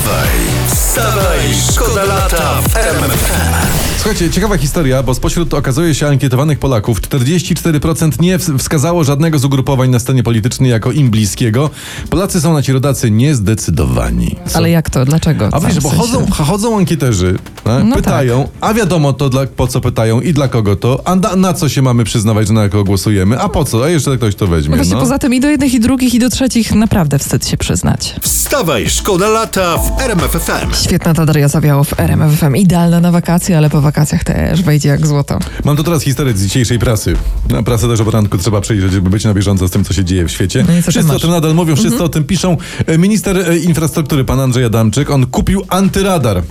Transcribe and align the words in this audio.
Wstawaj, 0.00 0.59
wstawaj, 0.94 1.40
szkoda 1.72 2.04
lata 2.04 2.62
w 2.62 2.76
RMFFM. 2.76 3.54
Słuchajcie, 3.96 4.30
ciekawa 4.30 4.56
historia, 4.58 5.02
bo 5.02 5.14
spośród 5.14 5.54
okazuje 5.54 5.94
się 5.94 6.06
ankietowanych 6.08 6.58
Polaków 6.58 7.00
44% 7.00 8.20
nie 8.20 8.38
wskazało 8.58 9.04
żadnego 9.04 9.38
z 9.38 9.44
ugrupowań 9.44 9.90
na 9.90 9.98
scenie 9.98 10.22
politycznej 10.22 10.70
jako 10.70 10.92
im 10.92 11.10
bliskiego. 11.10 11.70
Polacy 12.10 12.40
są 12.40 12.52
na 12.52 12.62
ci 12.62 12.72
rodacy 12.72 13.10
niezdecydowani. 13.10 14.36
Są- 14.46 14.58
Ale 14.58 14.70
jak 14.70 14.90
to? 14.90 15.04
Dlaczego? 15.04 15.48
A 15.52 15.60
wiesz, 15.60 15.80
bo 15.80 15.88
sensie- 15.90 15.96
chodzą, 16.00 16.26
chodzą 16.30 16.78
ankieterzy, 16.78 17.38
tak? 17.64 17.84
No 17.84 17.96
pytają, 17.96 18.48
a 18.60 18.74
wiadomo 18.74 19.12
to 19.12 19.28
dla, 19.28 19.46
po 19.46 19.66
co 19.66 19.80
pytają 19.80 20.20
i 20.20 20.32
dla 20.32 20.48
kogo 20.48 20.76
to, 20.76 21.02
a 21.04 21.16
na, 21.16 21.36
na 21.36 21.54
co 21.54 21.68
się 21.68 21.82
mamy 21.82 22.04
przyznawać, 22.04 22.46
że 22.46 22.52
na 22.52 22.68
kogo 22.68 22.84
głosujemy, 22.84 23.40
a 23.40 23.48
po 23.48 23.64
co, 23.64 23.84
a 23.84 23.88
jeszcze 23.88 24.16
ktoś 24.16 24.34
to 24.34 24.46
weźmie. 24.46 24.70
No 24.70 24.76
właśnie, 24.76 24.94
No. 24.94 25.00
poza 25.00 25.18
tym 25.18 25.34
i 25.34 25.40
do 25.40 25.48
jednych, 25.48 25.74
i 25.74 25.80
drugich, 25.80 26.14
i 26.14 26.18
do 26.18 26.30
trzecich 26.30 26.74
naprawdę 26.74 27.18
wstyd 27.18 27.46
się 27.48 27.56
przyznać. 27.56 28.14
Wstawaj, 28.20 28.90
szkoda 28.90 29.28
lata 29.28 29.76
w 29.78 30.00
RMFFM. 30.00 30.70
Świetna 30.80 31.14
ta 31.14 31.26
Daria 31.26 31.48
Zawiało 31.48 31.84
w 31.84 32.00
RMFFM. 32.00 32.56
Idealna 32.56 33.00
na 33.00 33.10
wakacje, 33.10 33.56
ale 33.56 33.70
po 33.70 33.80
wakacjach 33.80 34.24
też 34.24 34.62
wejdzie 34.62 34.88
jak 34.88 35.06
złoto. 35.06 35.38
Mam 35.64 35.76
tu 35.76 35.84
teraz 35.84 36.02
historię 36.02 36.34
z 36.34 36.42
dzisiejszej 36.42 36.78
prasy. 36.78 37.14
Na 37.48 37.62
prasę 37.62 37.88
też 37.88 38.00
o 38.00 38.04
poranku 38.04 38.38
trzeba 38.38 38.60
przejrzeć, 38.60 38.92
żeby 38.92 39.10
być 39.10 39.24
na 39.24 39.34
bieżąco 39.34 39.68
z 39.68 39.70
tym, 39.70 39.84
co 39.84 39.92
się 39.92 40.04
dzieje 40.04 40.24
w 40.24 40.30
świecie. 40.30 40.64
No 40.68 40.90
wszyscy 40.90 41.12
o 41.12 41.18
tym 41.18 41.30
nadal 41.30 41.54
mówią, 41.54 41.76
wszyscy 41.76 42.04
o 42.04 42.08
tym 42.08 42.24
piszą. 42.24 42.56
E, 42.86 42.98
Minister 42.98 43.50
e, 43.50 43.56
infrastruktury, 43.56 44.24
pan 44.24 44.40
Andrzej 44.40 44.64
Adamczyk, 44.64 45.10
on 45.10 45.26
kupił 45.26 45.62
antyradar. 45.68 46.42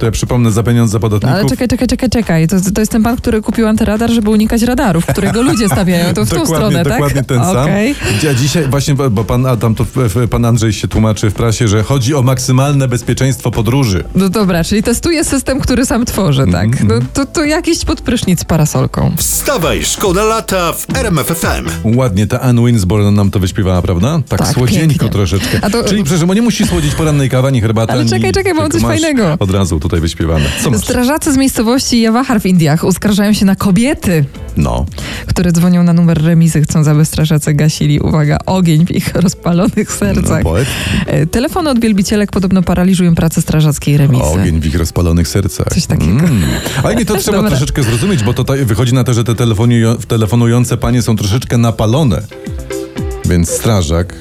To 0.00 0.06
ja 0.06 0.12
przypomnę 0.12 0.52
za 0.52 0.62
pieniądze 0.62 1.00
podatników. 1.00 1.36
Ale 1.38 1.48
czekaj, 1.48 1.68
czekaj, 1.68 1.88
czekaj, 1.88 2.10
czekaj. 2.10 2.48
To, 2.48 2.56
to 2.74 2.80
jest 2.80 2.92
ten 2.92 3.02
pan, 3.02 3.16
który 3.16 3.42
kupił 3.42 3.66
antyradar, 3.66 4.10
żeby 4.10 4.30
unikać 4.30 4.62
radarów, 4.62 5.06
którego 5.06 5.42
ludzie 5.42 5.66
stawiają. 5.68 6.14
To 6.14 6.24
w 6.26 6.30
tą 6.30 6.36
dokładnie, 6.36 6.56
stronę, 6.56 6.84
tak? 6.84 6.92
dokładnie 6.92 7.22
ten 7.24 7.38
sam. 7.44 7.56
Okej. 7.56 7.94
A 8.30 8.34
dzisiaj 8.34 8.68
właśnie, 8.68 8.94
bo 8.94 9.24
pan 9.24 9.46
Adam, 9.46 9.74
to 9.74 9.86
pan 10.30 10.44
Andrzej 10.44 10.72
się 10.72 10.88
tłumaczy 10.88 11.30
w 11.30 11.34
prasie, 11.34 11.68
że 11.68 11.82
chodzi 11.82 12.14
o 12.14 12.22
maksymalne 12.22 12.88
bezpieczeństwo 12.88 13.50
podróży. 13.50 14.04
No 14.14 14.28
dobra, 14.28 14.64
czyli 14.64 14.82
testuje 14.82 15.24
system, 15.24 15.60
który 15.60 15.86
sam 15.86 16.04
tworzy, 16.04 16.42
Mhm, 16.42 16.70
tak? 16.70 16.84
No 16.84 16.94
to, 17.14 17.26
to 17.26 17.44
jakiś 17.44 17.84
podprysznic 17.84 18.40
z 18.40 18.44
parasolką. 18.44 19.12
Wstawaj, 19.16 19.84
szkoda 19.84 20.24
lata 20.24 20.72
w 20.72 20.96
RMFFM. 20.96 21.68
Ładnie, 21.96 22.26
ta 22.26 22.40
Anne 22.40 22.66
Winsborn 22.66 23.14
nam 23.14 23.30
to 23.30 23.38
wyśpiewała, 23.38 23.82
prawda? 23.82 24.20
Tak, 24.28 24.38
Tak, 24.38 24.48
słodzieńko 24.48 24.88
pięknie. 24.88 25.08
troszeczkę. 25.08 25.58
A 25.62 25.70
to- 25.70 25.84
Czyli 25.84 26.04
przecież 26.04 26.28
nie 26.34 26.42
musi 26.42 26.66
słodzić 26.66 26.94
porannej 26.94 27.30
kawy, 27.30 27.48
ani 27.48 27.60
herbaty, 27.60 27.92
Ale 27.92 28.06
czekaj, 28.06 28.32
czekaj, 28.32 28.54
mam 28.54 28.70
coś 28.70 28.82
fajnego. 28.82 29.36
Od 29.38 29.50
razu 29.50 29.80
tutaj 29.80 29.89
wyśpiewane. 30.00 30.44
Co 30.62 30.70
masz? 30.70 30.80
Strażacy 30.80 31.32
z 31.32 31.36
miejscowości 31.36 32.00
Jawahar 32.00 32.40
w 32.40 32.46
Indiach 32.46 32.84
uskarżają 32.84 33.32
się 33.32 33.44
na 33.44 33.56
kobiety, 33.56 34.24
No. 34.56 34.86
które 35.26 35.52
dzwonią 35.52 35.82
na 35.82 35.92
numer 35.92 36.22
remizy, 36.24 36.62
chcą, 36.62 36.90
aby 36.90 37.04
strażacy 37.04 37.54
gasili, 37.54 38.00
uwaga, 38.00 38.38
ogień 38.46 38.86
w 38.86 38.90
ich 38.90 39.14
rozpalonych 39.24 39.92
sercach. 39.92 40.44
No, 40.44 40.50
poet. 40.50 40.68
E, 41.06 41.26
Telefony 41.26 41.70
od 41.70 41.80
wielbicielek 41.80 42.30
podobno 42.30 42.62
paraliżują 42.62 43.14
pracę 43.14 43.42
strażackiej 43.42 43.96
remizy. 43.96 44.24
Ogień 44.24 44.60
w 44.60 44.66
ich 44.66 44.74
rozpalonych 44.74 45.28
sercach. 45.28 45.66
Coś 45.74 45.86
takiego. 45.86 46.12
Mm. 46.12 46.42
Ale 46.82 46.94
nie, 46.96 47.06
to 47.06 47.16
trzeba 47.22 47.36
Dobra. 47.38 47.50
troszeczkę 47.50 47.82
zrozumieć, 47.82 48.22
bo 48.24 48.32
to 48.34 48.44
ta, 48.44 48.52
wychodzi 48.64 48.94
na 48.94 49.04
to, 49.04 49.14
że 49.14 49.24
te 49.24 49.34
telefonują, 49.34 49.96
telefonujące 49.96 50.76
panie 50.76 51.02
są 51.02 51.16
troszeczkę 51.16 51.58
napalone. 51.58 52.22
Więc 53.24 53.50
strażak... 53.50 54.14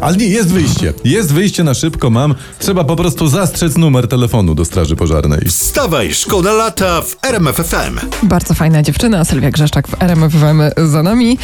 Ale 0.00 0.16
nie, 0.16 0.26
jest 0.26 0.52
wyjście. 0.52 0.92
Jest 1.04 1.32
wyjście 1.32 1.64
na 1.64 1.74
szybko, 1.74 2.10
mam. 2.10 2.34
Trzeba 2.58 2.84
po 2.84 2.96
prostu 2.96 3.28
zastrzec 3.28 3.76
numer 3.76 4.08
telefonu 4.08 4.54
do 4.54 4.64
straży 4.64 4.96
pożarnej. 4.96 5.40
Wstawaj, 5.48 6.14
szkoda 6.14 6.52
lata 6.52 7.02
w 7.02 7.16
RMFFM. 7.22 7.98
Bardzo 8.22 8.54
fajna 8.54 8.82
dziewczyna, 8.82 9.24
Sylwia 9.24 9.50
Grzeszczak 9.50 9.88
w 9.88 10.02
RMFWM 10.02 10.62
za 10.90 11.02
nami. 11.02 11.38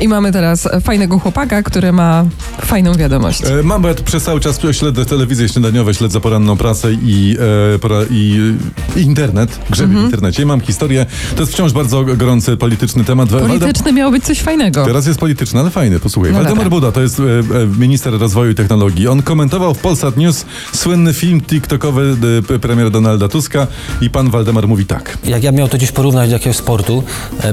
I 0.00 0.08
mamy 0.08 0.32
teraz 0.32 0.68
fajnego 0.84 1.18
chłopaka, 1.18 1.62
który 1.62 1.92
ma 1.92 2.24
fajną 2.60 2.94
wiadomość. 2.94 3.42
E, 3.44 3.62
mam, 3.62 3.82
bo 3.82 3.88
ja 3.88 3.94
przez 3.94 4.22
cały 4.24 4.40
czas 4.40 4.60
śledzę 4.72 5.04
telewizję 5.06 5.48
śniadaniowe, 5.48 5.94
śledzę 5.94 6.20
poranną 6.20 6.56
prasę 6.56 6.92
i, 6.92 7.36
e, 7.74 7.78
pora, 7.78 7.96
i, 8.10 8.54
i 8.96 9.00
internet, 9.00 9.58
grzebię 9.70 9.84
Mhm. 9.90 10.02
w 10.04 10.08
internecie 10.08 10.42
i 10.42 10.46
mam 10.46 10.60
historię. 10.60 11.06
To 11.36 11.40
jest 11.42 11.52
wciąż 11.52 11.72
bardzo 11.72 12.04
gorący 12.04 12.56
polityczny 12.56 13.04
temat. 13.04 13.28
Waldem- 13.28 13.48
Polityczny 13.58 13.92
miało 13.92 14.12
być 14.12 14.24
coś 14.24 14.40
fajnego. 14.40 14.84
Teraz 14.86 15.06
jest 15.06 15.20
polityczny, 15.20 15.60
ale 15.60 15.70
fajny, 15.70 16.00
posłuchaj. 16.00 16.32
No 16.32 16.38
Waldemar 16.38 16.64
dobra. 16.64 16.70
Buda 16.70 16.92
to 16.92 17.00
jest 17.00 17.20
e, 17.20 17.22
e, 17.22 17.66
minister 17.94 18.18
rozwoju 18.20 18.50
i 18.50 18.54
technologii. 18.54 19.08
On 19.08 19.22
komentował 19.22 19.74
w 19.74 19.78
Polsat 19.78 20.16
News 20.16 20.44
słynny 20.72 21.12
film 21.12 21.40
TikTokowy 21.40 22.16
p- 22.48 22.58
premier 22.58 22.90
Donalda 22.90 23.28
Tuska 23.28 23.66
i 24.00 24.10
pan 24.10 24.30
Waldemar 24.30 24.68
mówi 24.68 24.86
tak. 24.86 25.18
Jak 25.24 25.42
ja 25.42 25.52
miał 25.52 25.68
to 25.68 25.76
gdzieś 25.76 25.92
porównać 25.92 26.28
do 26.30 26.32
jakiegoś 26.36 26.56
sportu, 26.56 27.02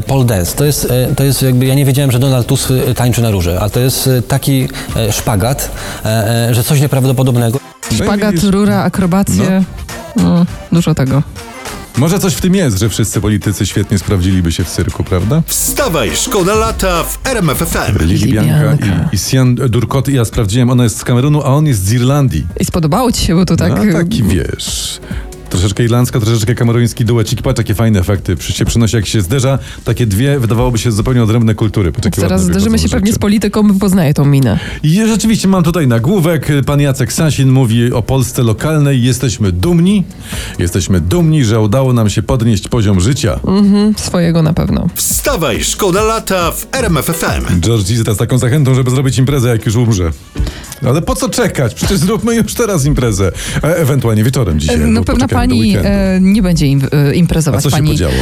pole 0.08 0.26
dance, 0.26 0.56
to 0.58 0.66
jest, 0.66 0.88
e, 0.92 1.16
to 1.16 1.24
jest 1.24 1.42
jakby, 1.42 1.66
ja 1.66 1.76
nie 1.76 1.86
wiedziałem, 1.86 2.12
że 2.12 2.20
Donald 2.20 2.48
Tusk 2.48 2.72
e, 2.72 2.94
tańczy 2.94 3.22
na 3.22 3.32
róże, 3.32 3.60
a 3.62 3.70
to 3.70 3.80
jest 3.80 4.08
e, 4.08 4.22
taki 4.22 4.68
szpagat, 5.12 5.72
że 6.52 6.64
coś 6.64 6.82
nieprawdopodobnego. 6.82 7.60
No 7.92 7.98
Szpagat, 7.98 8.36
rura, 8.44 8.84
akrobacje. 8.84 9.64
No, 10.16 10.46
dużo 10.72 10.96
tego. 10.96 11.24
Może 11.98 12.20
coś 12.20 12.34
w 12.34 12.42
tym 12.42 12.56
jest, 12.56 12.80
że 12.80 12.90
wszyscy 12.90 13.22
politycy 13.22 13.66
świetnie 13.66 13.98
sprawdziliby 14.00 14.52
się 14.52 14.64
w 14.64 14.70
cyrku, 14.70 15.04
prawda? 15.04 15.42
Wstawaj, 15.46 16.12
szkoda 16.16 16.56
lata 16.56 17.04
w 17.04 17.28
RMFFM. 17.28 17.98
Lili 18.08 18.34
Bianka 18.34 18.64
Bianka. 18.64 19.10
i, 19.12 19.16
i 19.16 19.20
Sian 19.20 19.56
Durkot. 19.56 20.08
Ja 20.08 20.26
sprawdziłem, 20.26 20.70
ona 20.70 20.84
jest 20.84 20.98
z 20.98 21.04
Kamerunu, 21.04 21.42
a 21.42 21.46
on 21.46 21.68
jest 21.68 21.86
z 21.86 21.94
Irlandii. 21.94 22.48
I 22.60 22.66
spodobało 22.66 23.12
ci 23.12 23.26
się, 23.26 23.36
bo 23.36 23.46
to 23.46 23.56
tak... 23.56 23.86
No, 23.86 23.94
taki 23.94 24.24
wiesz. 24.24 25.00
Troszeczkę 25.52 25.84
irlandzka, 25.84 26.20
troszeczkę 26.20 26.56
kameruński 26.56 27.06
duecik. 27.06 27.42
Patrz, 27.42 27.58
jakie 27.58 27.76
fajne 27.76 28.00
efekty 28.00 28.36
przy- 28.36 28.54
się 28.54 28.66
przynosi, 28.66 28.96
jak 28.96 29.06
się 29.06 29.22
zderza. 29.22 29.60
Takie 29.84 30.06
dwie, 30.06 30.40
wydawałoby 30.40 30.78
się, 30.78 30.92
zupełnie 30.92 31.24
odrębne 31.24 31.56
kultury. 31.56 31.92
Patrz, 31.92 32.18
Zaraz 32.20 32.44
zderzymy 32.44 32.80
się 32.80 32.90
pewnie 32.90 33.14
z 33.14 33.20
polityką, 33.20 33.68
bo 33.68 33.74
poznaję 33.80 34.14
tą 34.14 34.26
minę. 34.26 34.60
I 34.84 34.96
rzeczywiście 35.08 35.48
mam 35.48 35.64
tutaj 35.64 35.88
nagłówek. 35.88 36.48
Pan 36.66 36.82
Jacek 36.82 37.14
Sasin 37.14 37.52
mówi 37.52 37.94
o 37.94 38.02
Polsce 38.02 38.44
lokalnej. 38.44 39.04
Jesteśmy 39.04 39.52
dumni. 39.52 40.04
Jesteśmy 40.60 41.02
dumni, 41.02 41.46
że 41.46 41.60
udało 41.60 41.94
nam 41.94 42.10
się 42.10 42.24
podnieść 42.24 42.68
poziom 42.68 43.00
życia. 43.00 43.40
Mhm, 43.48 43.94
swojego 43.98 44.42
na 44.44 44.54
pewno. 44.54 44.88
Wstawaj, 44.96 45.64
szkoda 45.64 46.04
lata 46.04 46.52
w 46.52 46.68
RMFFM. 46.72 47.62
George 47.62 47.86
Zita 47.86 48.14
z 48.14 48.18
taką 48.18 48.38
zachętą, 48.38 48.76
żeby 48.76 48.92
zrobić 48.92 49.18
imprezę, 49.18 49.50
jak 49.50 49.66
już 49.66 49.76
umrze. 49.76 50.12
Ale 50.86 51.02
po 51.02 51.16
co 51.16 51.30
czekać? 51.30 51.74
Przecież 51.74 51.98
zróbmy 51.98 52.36
już 52.36 52.54
teraz 52.54 52.86
imprezę. 52.86 53.32
E, 53.64 53.76
ewentualnie 53.78 54.24
wieczorem 54.24 54.60
dzisiaj. 54.60 54.80
No 54.80 54.86
albo 54.88 55.04
pewna 55.04 55.28
pani 55.28 55.76
e, 55.78 56.20
nie 56.22 56.42
będzie 56.42 56.68
im, 56.68 56.82
e, 56.94 57.10
A 57.10 57.14
imprezować. 57.14 57.64
co 57.64 57.70
się 57.70 57.76
pani 57.76 57.90
podziało? 57.90 58.14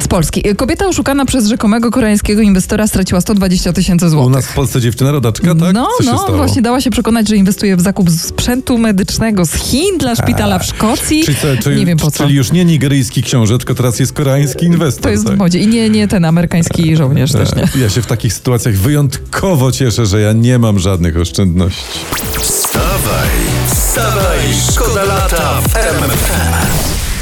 z 0.00 0.08
Polski. 0.08 0.48
E, 0.48 0.54
Kobieta 0.54 0.86
oszukana 0.86 1.24
przez 1.24 1.46
rzekomego 1.46 1.90
koreańskiego 1.90 2.42
inwestora 2.42 2.86
straciła 2.86 3.20
120 3.20 3.72
tysięcy 3.72 4.06
U 4.06 4.08
złotych. 4.08 4.32
nas 4.34 4.46
w 4.46 4.54
Polsce 4.54 4.80
dziewczyna 4.80 5.12
rodaczka, 5.12 5.54
tak? 5.54 5.74
No, 5.74 5.88
no, 6.04 6.26
właśnie 6.36 6.62
dała 6.62 6.80
się 6.80 6.90
przekonać, 6.90 7.28
że 7.28 7.36
inwestuje 7.36 7.76
w 7.76 7.80
zakup 7.80 8.10
sprzętu 8.10 8.78
medycznego 8.78 9.46
z 9.46 9.52
Chin 9.54 9.98
dla 9.98 10.14
szpitala 10.14 10.58
w 10.58 10.64
Szkocji. 10.66 11.24
Czyli, 11.24 11.36
co, 11.36 11.62
czyli, 11.62 11.76
nie 11.76 11.86
wiem 11.86 11.98
po 11.98 12.10
co. 12.10 12.24
czyli 12.24 12.34
już 12.36 12.52
nie 12.52 12.64
nigeryjski 12.64 13.22
książę, 13.22 13.58
tylko 13.58 13.74
teraz 13.74 14.00
jest 14.00 14.12
koreański 14.12 14.66
inwestor. 14.66 15.02
To 15.02 15.10
jest 15.10 15.24
tak? 15.26 15.34
w 15.34 15.38
modzie. 15.38 15.58
I 15.58 15.66
nie, 15.66 15.90
nie 15.90 16.08
ten 16.08 16.24
amerykański 16.24 16.96
żołnierz 16.96 17.32
też 17.32 17.54
nie. 17.56 17.62
E, 17.62 17.68
Ja 17.82 17.90
się 17.90 18.02
w 18.02 18.06
takich 18.06 18.32
sytuacjach 18.32 18.74
wyjątkowo 18.74 19.72
cieszę, 19.72 20.06
że 20.06 20.20
ja 20.20 20.32
nie 20.32 20.58
mam 20.58 20.78
żadnych 20.78 21.16
oszczędności. 21.16 21.82
Wstawaj, 22.40 23.30
wstawaj, 23.66 24.54
szkoda 24.54 25.04
lata 25.04 25.60
w 25.60 25.76
RMFFM. 25.76 27.13